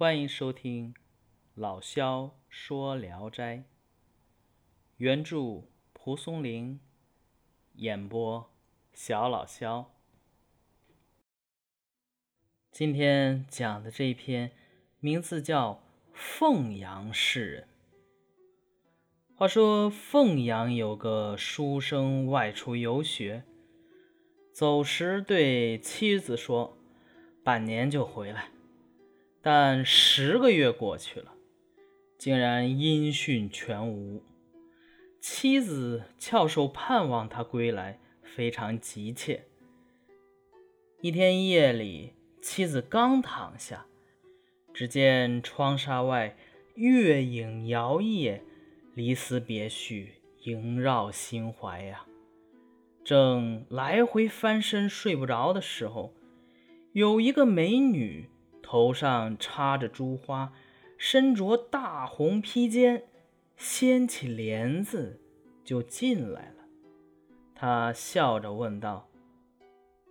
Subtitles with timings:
[0.00, 0.94] 欢迎收听
[1.54, 3.56] 老萧说《聊斋》，
[4.96, 6.80] 原著蒲松龄，
[7.74, 8.50] 演播
[8.94, 9.92] 小老萧。
[12.72, 14.52] 今天讲的这一篇
[15.00, 15.72] 名字叫
[16.14, 17.68] 《凤阳士人》。
[19.36, 23.44] 话说凤阳有个书生外出游学，
[24.54, 26.78] 走时对妻子说
[27.44, 28.48] ：“半年就回来。”
[29.42, 31.32] 但十个月过去了，
[32.18, 34.22] 竟然音讯全无。
[35.18, 39.44] 妻子翘首盼望他归来，非常急切。
[41.00, 43.86] 一天夜里，妻子刚躺下，
[44.74, 46.36] 只见窗纱外
[46.74, 48.40] 月影摇曳，
[48.94, 52.04] 离思别绪萦绕心怀呀。
[53.02, 56.12] 正来回翻身睡不着的时候，
[56.92, 58.28] 有一个美女。
[58.70, 60.52] 头上插着珠花，
[60.96, 63.02] 身着大红披肩，
[63.56, 65.20] 掀起帘子
[65.64, 66.64] 就进来了。
[67.52, 69.08] 他笑着问道：“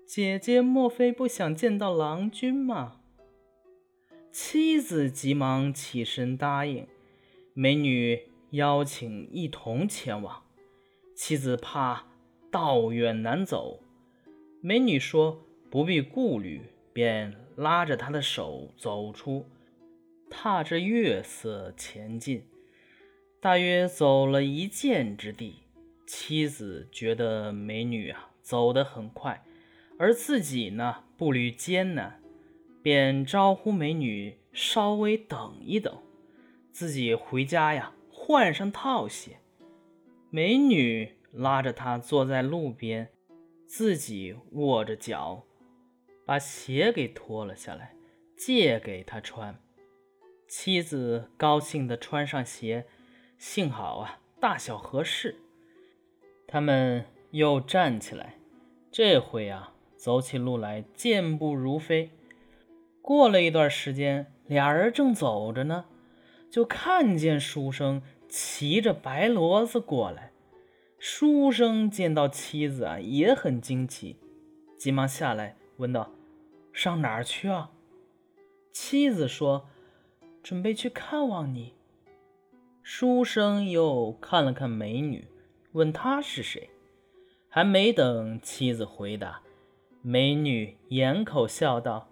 [0.05, 2.99] 姐姐莫非不想见到郎君吗？”
[4.29, 6.85] 妻子急忙起身答应，
[7.53, 10.43] 美女邀请一同前往。
[11.15, 12.07] 妻子怕
[12.51, 13.79] 道远难走，
[14.59, 17.33] 美女说不必顾虑，便。
[17.59, 19.45] 拉着他的手走出，
[20.29, 22.45] 踏着月色前进。
[23.41, 25.63] 大约走了一箭之地，
[26.07, 29.43] 妻子觉得美女啊走得很快，
[29.97, 32.21] 而自己呢步履艰难，
[32.81, 35.93] 便招呼美女稍微等一等，
[36.71, 39.41] 自己回家呀换上套鞋。
[40.29, 43.09] 美女拉着他坐在路边，
[43.67, 45.43] 自己握着脚。
[46.29, 47.95] 把鞋给脱了下来，
[48.37, 49.59] 借给他穿。
[50.47, 52.85] 妻子高兴地穿上鞋，
[53.39, 55.37] 幸好啊，大小合适。
[56.45, 58.35] 他们又站起来，
[58.91, 62.11] 这回啊，走起路来健步如飞。
[63.01, 65.85] 过了一段时间，俩人正走着呢，
[66.51, 70.31] 就看见书生骑着白骡子过来。
[70.99, 74.17] 书生见到妻子啊，也很惊奇，
[74.77, 76.11] 急忙下来问道。
[76.79, 77.71] 上哪儿去啊？
[78.71, 79.67] 妻子说
[80.41, 81.73] ：“准备去看望你。”
[82.81, 85.27] 书生又看了看美女，
[85.73, 86.69] 问她是谁。
[87.49, 89.41] 还没等妻子回答，
[90.01, 92.07] 美女掩口笑道：“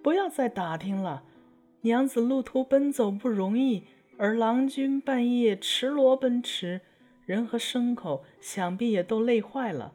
[0.00, 1.24] 不要再打听了，
[1.80, 3.82] 娘子路途奔走不容易，
[4.16, 6.82] 而郎君半夜驰骡奔驰，
[7.26, 9.94] 人和牲口想必也都累坏了。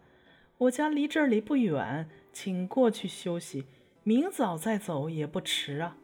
[0.58, 3.64] 我家离这里不远。”请过去休息，
[4.04, 5.96] 明早再走也不迟啊。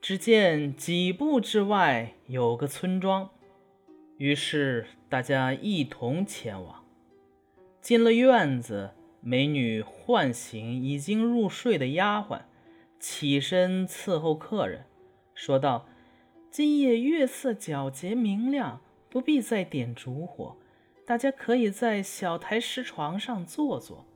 [0.00, 3.28] 只见几步之外有个村庄，
[4.16, 6.82] 于是大家一同前往。
[7.82, 12.40] 进了院子，美女唤醒已经入睡的丫鬟，
[12.98, 14.86] 起身伺候客人，
[15.34, 15.86] 说道
[16.50, 18.80] ：“今夜月色皎洁明亮，
[19.10, 20.56] 不必再点烛火，
[21.06, 24.06] 大家可以在小台石床上坐坐。”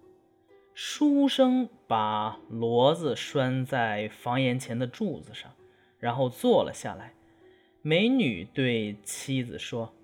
[0.82, 5.52] 书生把骡子拴在房檐前的柱子上，
[5.98, 7.12] 然后坐了下来。
[7.82, 9.94] 美女对妻子说：“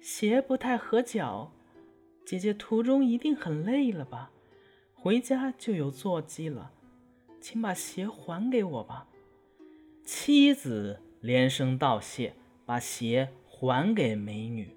[0.00, 1.50] 鞋不太合脚，
[2.24, 4.30] 姐姐途中一定很累了吧？
[4.94, 6.70] 回家就有坐骑了，
[7.40, 9.08] 请把鞋还给我吧。”
[10.06, 12.34] 妻子连声道谢，
[12.64, 14.68] 把鞋还给美女。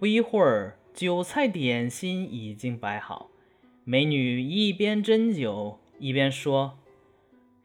[0.00, 3.30] 不一会儿，酒菜点心已经摆好。
[3.86, 6.78] 美女一边斟酒，一边说：“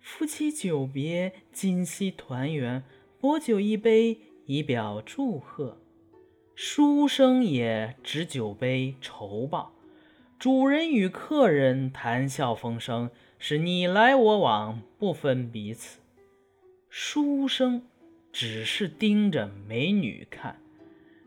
[0.01, 2.83] 夫妻久别，今夕团圆，
[3.21, 5.81] 薄酒一杯，以表祝贺。”
[6.55, 9.71] 书生也执酒杯酬报。
[10.37, 16.01] 主人与客人谈笑风生，是你来我往，不分彼此。
[16.89, 17.83] 书生
[18.33, 20.61] 只是盯着美女看，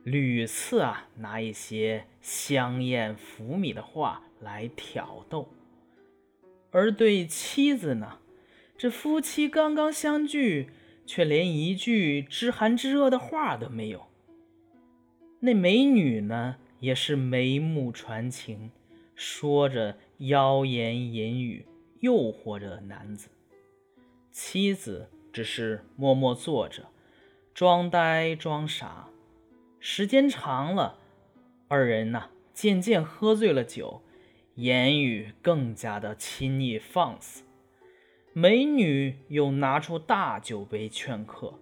[0.05, 4.25] 屡次啊拿一些香艳浮靡的话。
[4.43, 5.49] 来挑逗，
[6.71, 8.19] 而对妻子呢，
[8.77, 10.71] 这夫妻刚刚相聚，
[11.07, 14.07] 却连一句知寒知热的话都没有。
[15.41, 18.71] 那美女呢，也是眉目传情，
[19.15, 21.67] 说着妖言淫语，
[22.01, 23.29] 诱惑着男子。
[24.31, 26.89] 妻子只是默默坐着，
[27.55, 29.09] 装呆装傻。
[29.79, 30.99] 时间长了，
[31.69, 34.03] 二人呢，渐渐喝醉了酒。
[34.57, 37.43] 言语更加的亲昵放肆，
[38.35, 41.55] 美女又拿出大酒杯劝客，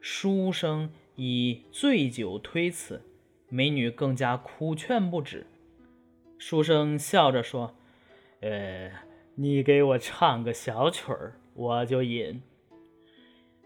[0.00, 3.02] 书生以醉酒推辞，
[3.48, 5.46] 美女更加苦劝不止。
[6.36, 7.76] 书生笑着说
[8.42, 8.90] ：“呃，
[9.36, 12.42] 你给我唱个小曲儿，我就饮。”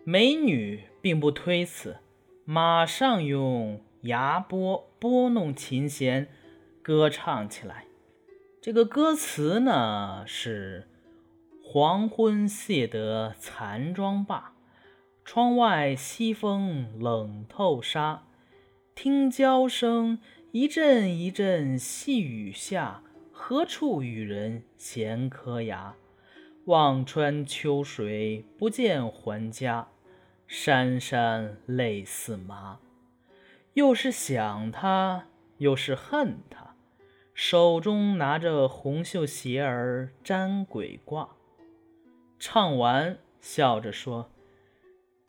[0.04, 1.96] 美女并不推辞，
[2.44, 6.28] 马上用牙拨拨弄琴弦，
[6.82, 7.86] 歌唱起来。
[8.68, 10.86] 这个歌词呢是。
[11.64, 14.52] 黄昏谢得残妆罢，
[15.24, 18.24] 窗外西风冷透纱。
[18.94, 20.18] 听娇声
[20.52, 25.94] 一阵一阵细雨下，何处与人闲磕牙？
[26.66, 29.88] 望穿秋水不见还家，
[30.46, 32.80] 潸潸泪似麻。
[33.72, 35.24] 又是想他，
[35.56, 36.67] 又是恨他，
[37.40, 41.37] 手中拿着红绣鞋儿沾鬼挂。
[42.37, 44.32] 唱完，笑着说：“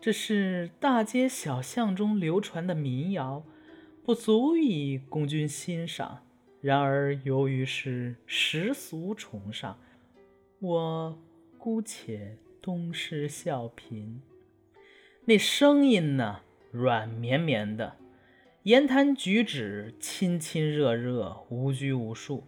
[0.02, 3.44] 这是大街小巷中流传的民谣，
[4.04, 6.26] 不足以供君欣赏。
[6.62, 9.80] 然而由于是世俗崇尚，
[10.62, 11.20] 我
[11.60, 14.18] 姑且东施效颦。
[15.26, 16.40] 那声音呢，
[16.72, 17.98] 软绵绵的，
[18.64, 22.44] 言谈举止亲亲热热，无拘无束。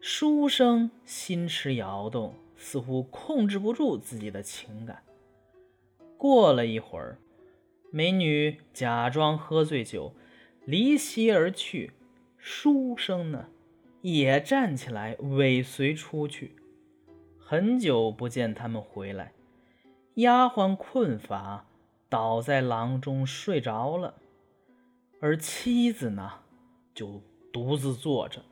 [0.00, 5.02] 书生心池摇动。”似乎控制不住自己的情感。
[6.16, 7.18] 过了一会儿，
[7.90, 10.14] 美女假装喝醉酒，
[10.64, 11.92] 离席而去。
[12.38, 13.48] 书生呢，
[14.00, 16.56] 也站起来尾随出去。
[17.38, 19.34] 很久不见他们回来，
[20.14, 21.66] 丫鬟困乏，
[22.08, 24.14] 倒在廊中睡着了，
[25.20, 26.30] 而妻子呢，
[26.94, 27.22] 就
[27.52, 28.42] 独自坐着。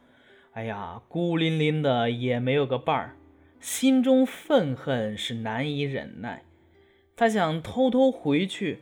[0.52, 3.16] 哎呀，孤零零的，也没有个伴儿。
[3.60, 6.44] 心中愤恨是难以忍耐，
[7.16, 8.80] 他想偷偷回去，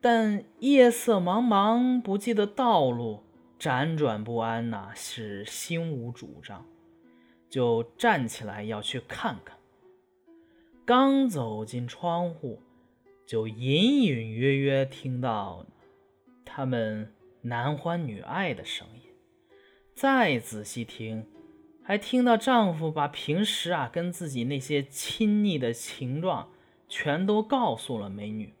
[0.00, 3.22] 但夜色茫茫，不记得道路，
[3.60, 6.66] 辗转不安呐，是心无主张，
[7.48, 9.56] 就站起来要去看看。
[10.86, 12.60] 刚走进窗户，
[13.26, 15.64] 就隐隐约约听到
[16.44, 17.13] 他们
[17.46, 19.10] 男欢女爱的声音，
[19.94, 21.26] 再仔细听。
[21.82, 26.48] 还听到丈夫把平时啊跟自己那些亲昵的情状
[26.88, 28.54] 全都告诉了美女。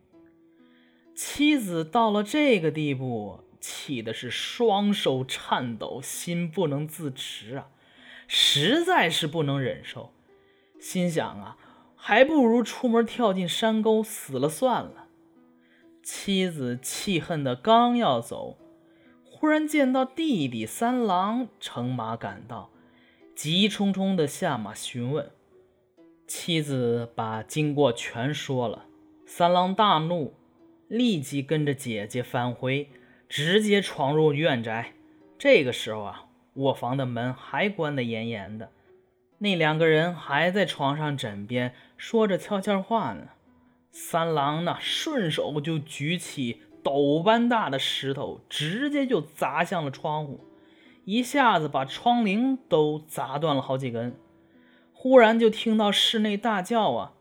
[1.14, 7.68] 妻子到了这个地步，气的是双手颤抖，心不能自持啊，
[8.28, 10.12] 实在是不能忍受，
[10.78, 11.56] 心想啊，
[11.96, 15.08] 还不如出门跳进山沟死了算了。
[16.02, 18.58] 妻子气恨的刚要走，
[19.44, 22.70] 忽然见到弟弟三郎乘马赶到。
[23.36, 25.30] 急冲冲的下马询问，
[26.26, 28.86] 妻子把经过全说了。
[29.26, 30.32] 三郎大怒，
[30.88, 32.88] 立即跟着姐姐返回，
[33.28, 34.94] 直接闯入院宅。
[35.38, 36.24] 这个时候啊，
[36.54, 38.70] 卧房的门还关得严严的，
[39.36, 43.28] 那两个人还在床上枕边说着悄悄话呢。
[43.90, 50.46] 三郎呢，顺手就举起斗般大的石头，直接就砸向了窗户。
[51.04, 54.16] 一下子把窗棂都砸断了好几根，
[54.92, 57.12] 忽然就听到室内大叫：“啊，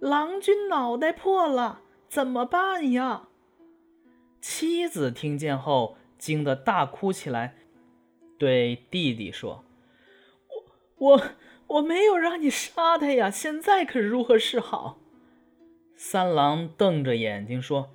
[0.00, 3.28] 郎君脑袋破了，怎么办呀？”
[4.40, 7.56] 妻子听见后惊得大哭起来，
[8.38, 9.64] 对弟弟说
[10.98, 11.22] ：“我我
[11.68, 14.98] 我没有让你杀他呀，现在可如何是好？”
[15.96, 17.88] 三郎瞪着眼睛说：“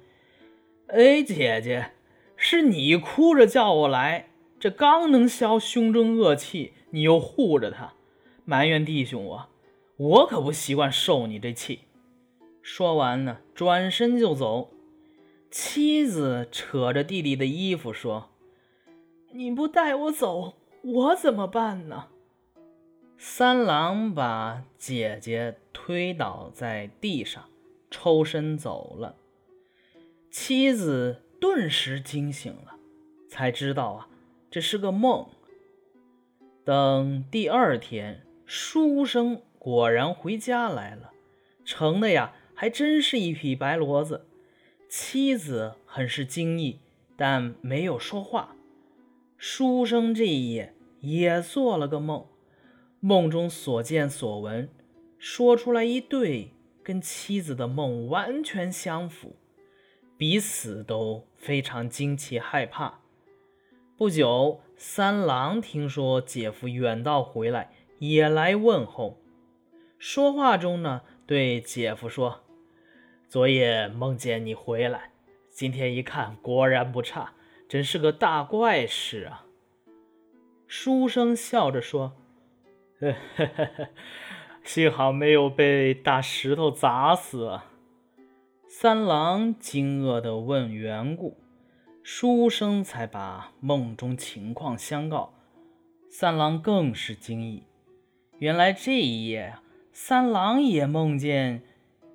[0.92, 1.92] 哎，姐姐，
[2.36, 4.28] 是你哭着叫我来。”
[4.60, 7.94] 这刚能消胸中恶气，你又护着他，
[8.46, 9.50] 埋怨弟兄啊！
[9.98, 11.80] 我可不习惯受你这气。
[12.62, 14.70] 说完呢，转身就走。
[15.50, 18.30] 妻子扯着弟弟的衣服说
[19.34, 22.10] ：“你不带我走，我怎么办呢？”
[23.18, 27.46] 三郎把姐姐推倒在地上，
[27.90, 29.16] 抽身走了。
[30.32, 32.78] 妻子顿时惊醒了，
[33.28, 34.08] 才知道啊。
[34.50, 35.28] 这是个梦。
[36.64, 41.12] 等第二天，书生果然回家来了，
[41.66, 44.26] 乘的呀还真是一匹白骡子。
[44.88, 46.80] 妻子很是惊异，
[47.18, 48.56] 但没有说话。
[49.38, 52.26] 书生这一夜也做了个梦，
[53.02, 54.70] 梦中所见所闻
[55.20, 59.36] 说出来一对，跟妻子的梦完全相符，
[60.22, 63.00] 彼此都非常惊奇害怕。
[63.98, 69.20] 不久，三郎听说姐夫远道回来，也来问候。
[69.98, 72.42] 说话中呢，对姐夫说
[73.28, 75.10] ：“昨夜梦见你回来，
[75.50, 77.34] 今天一看，果然不差，
[77.68, 79.48] 真是个大怪事啊。”
[80.70, 82.14] 书生笑着说
[84.64, 87.62] ：“幸好没有被大石头砸死。”。”
[88.74, 91.38] 三郎惊愕地问缘故，
[92.02, 95.34] 书生才把梦中情况相告。
[96.10, 97.64] 三郎更是惊异，
[98.40, 99.58] 原来这一夜，
[99.92, 101.64] 三郎也梦见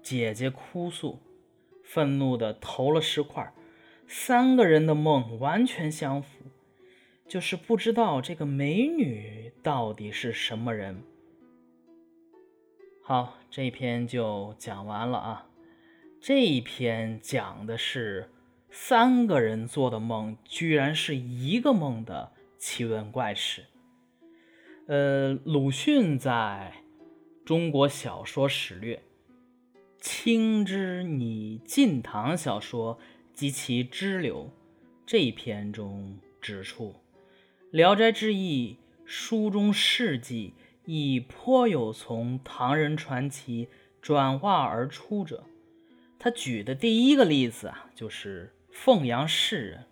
[0.03, 1.19] 姐姐哭诉，
[1.85, 3.53] 愤怒地投了石块。
[4.09, 6.47] 三个人的梦完全相符，
[7.29, 11.03] 就是不知道这个美女到底是什么人。
[13.03, 15.47] 好，这篇就讲完了啊。
[16.21, 18.31] 这一篇讲的是
[18.71, 23.67] 三个人做的梦，居然是一个梦的奇闻怪事。
[24.89, 26.73] 呃，鲁迅在
[27.45, 28.97] 《中国小说史略》
[30.01, 32.99] 青之拟晋唐小说
[33.33, 34.51] 及其支流
[35.05, 36.91] 这一篇中指出，
[37.71, 40.55] 《聊斋志异》书中事迹
[40.85, 43.69] 亦颇有从唐人传奇
[44.01, 45.45] 转化而出者。
[46.27, 49.85] 他举的第一个例子啊，就是凤阳士人。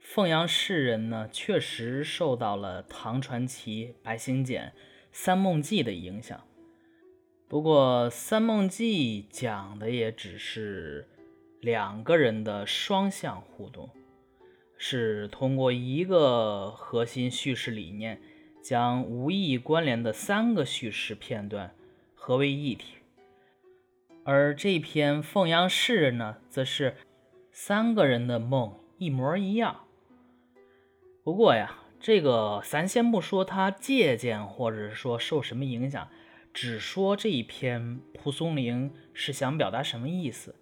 [0.00, 4.72] 凤阳士人呢，确实受到了唐传奇、白行简、
[5.12, 6.42] 三梦记的影响。
[7.46, 11.06] 不过，三梦记讲的也只是
[11.60, 13.88] 两个人的双向互动，
[14.76, 18.20] 是通过一个核心叙事理念，
[18.60, 21.72] 将无意义关联的三个叙事片段
[22.16, 22.97] 合为一体。
[24.30, 26.98] 而这篇凤阳市呢，则是
[27.50, 29.86] 三个人的梦一模一样。
[31.24, 36.06] 不过呀，这个咱先不说他借鉴，或者是说受什么影响，
[36.52, 40.54] 只说这一篇蒲松龄是想表达什么意思。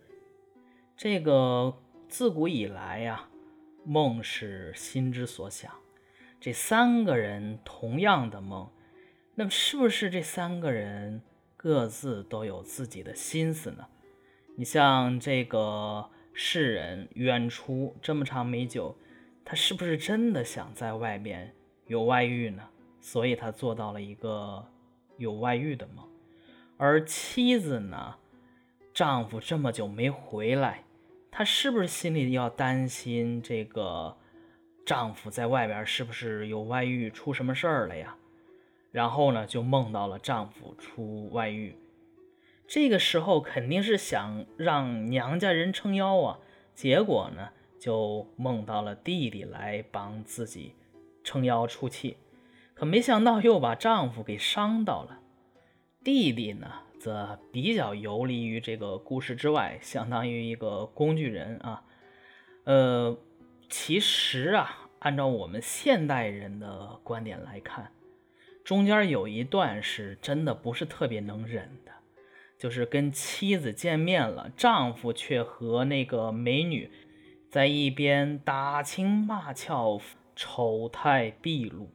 [0.97, 1.77] 这个
[2.09, 3.29] 自古以来呀，
[3.85, 5.73] 梦是心之所想。
[6.39, 8.71] 这三个人同样的梦，
[9.35, 11.21] 那么是不是这三个人
[11.67, 13.85] 各自都有自己的心思呢？
[14.55, 18.97] 你像这个世人远出这么长没久。
[19.45, 21.53] 他是不是真的想在外边
[21.89, 22.63] 有外遇呢？
[23.01, 24.65] 所以他做到了一个
[25.17, 26.09] 有外遇的梦。
[26.77, 28.15] 而妻子呢，
[28.95, 30.85] 丈夫这么久没回来，
[31.33, 34.17] 她是不是心里要担心这个
[34.85, 38.17] 丈夫在外边是不是有外遇，出什么事儿了呀？
[38.97, 41.77] 然后呢，就梦到了丈夫出外遇。
[42.67, 46.39] 这个时候肯定是想让娘家人撑腰啊，
[46.75, 47.51] 结果呢？
[47.79, 50.73] 就梦到了弟弟来帮自己
[51.23, 52.17] 撑腰出气，
[52.73, 55.21] 可没想到又把丈夫给伤到了。
[56.03, 56.67] 弟弟呢，
[56.99, 61.85] 则比较游离于这个故事之外，相当于一个工具人啊。
[62.65, 63.19] 呃，
[63.69, 67.93] 其实啊，按照我们现代人的观点来看，
[68.67, 71.93] 中间有一段是真的不是特别能忍的，
[72.59, 76.91] 就是跟妻子见面了，丈夫却和那个美女。
[77.49, 80.01] 在一边打情骂俏、
[80.35, 81.93] 丑态毕露，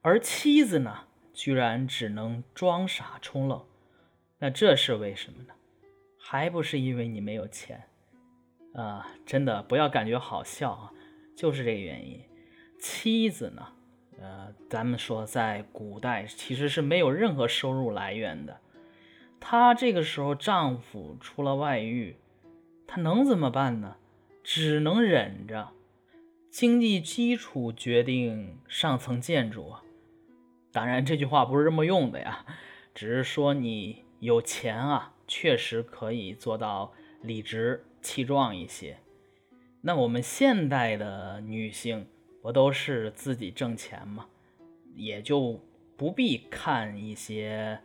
[0.00, 1.00] 而妻子呢，
[1.34, 3.62] 居然只能装傻充愣。
[4.38, 5.52] 那这是为什么呢？
[6.18, 7.82] 还不是因为你没有钱
[8.72, 9.06] 啊！
[9.26, 10.92] 真的不要感觉好笑啊，
[11.36, 12.18] 就是这个原因。
[12.80, 13.74] 妻子呢，
[14.22, 18.60] 呃，咱们说在古代其实是没有任何收入来源的。
[19.40, 22.16] 她这个时候丈夫出了外遇，
[22.86, 23.96] 她能怎么办呢？
[24.44, 25.70] 只能忍着，
[26.50, 29.82] 经济基础决定上层建筑啊。
[30.70, 32.46] 当然，这句话不是这么用的呀，
[32.94, 38.98] 只是说你有钱啊，确实可以做到理直气壮一些。
[39.80, 42.06] 那我们现代的女性
[42.42, 44.26] 不都是自己挣钱吗？
[44.94, 45.60] 也就
[45.96, 47.80] 不必看一些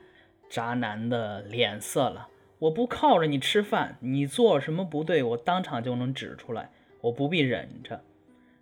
[0.50, 2.28] 渣男的脸色了。
[2.60, 6.72] 我不靠着你吃饭，你做什么不对，我当场就能指出来，
[7.02, 8.04] 我不必忍着。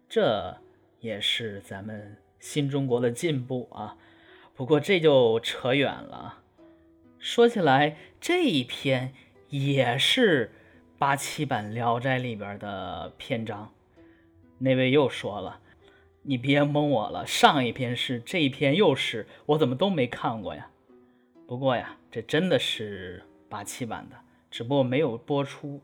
[0.10, 0.58] 这
[1.00, 3.98] 也是咱们新中国的进步啊。
[4.54, 6.42] 不过这就扯远了。
[7.20, 9.14] 说起来，这一篇
[9.48, 10.52] 也是
[10.98, 13.74] 八七版《聊斋》里边的篇章。
[14.58, 15.62] 那位又说了，
[16.25, 20.70] 你别蒙我了，上一篇是，这一篇又是，我怎么都没看过呀？
[21.48, 23.24] 不过呀，这真的是。
[23.48, 24.17] 八七版的，
[24.50, 25.79] 只不过没有播出，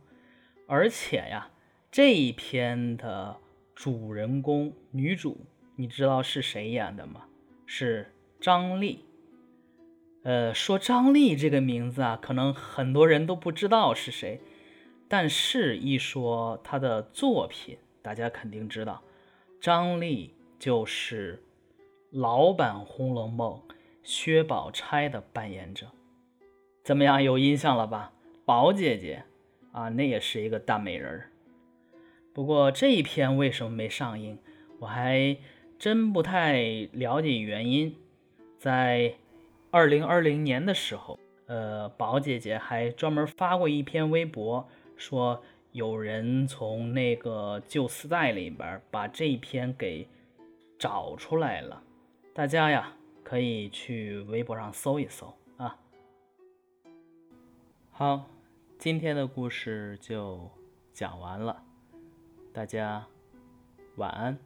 [0.67, 1.51] 而且呀，
[1.91, 3.38] 这一篇的
[3.75, 5.45] 主人公女主，
[5.77, 7.25] 你知道是谁演的吗？
[7.65, 9.05] 是张丽。
[10.24, 14.41] 呃，说张丽这个名字啊，可能很多人都不知道是谁，
[15.07, 19.01] 但是一说她的作品，大家肯定知道，
[19.62, 21.44] 张力就是
[22.10, 23.62] 老版《红楼梦》
[24.01, 25.86] 薛宝钗的扮演者。
[26.84, 28.12] 怎么样，有印象了吧？
[28.44, 29.24] 宝姐姐
[29.72, 31.32] 啊，那也是一个大美人儿。
[32.34, 34.39] 不过这一篇为什么没上映，
[34.80, 35.38] 我还
[35.77, 37.96] 真不太了解原因。
[38.58, 39.13] 在
[39.70, 50.05] 二零二零年的时候，呃，宝姐姐还专门发过一篇微博，说有人从那个旧丝带里边把这篇给
[50.77, 51.81] 找出来了。
[52.33, 55.79] 大家呀，可以去微博上搜一搜啊。
[57.89, 58.25] 好，
[58.77, 60.49] 今天的故事就
[60.91, 61.63] 讲完了，
[62.51, 63.05] 大家
[63.95, 64.37] 晚安。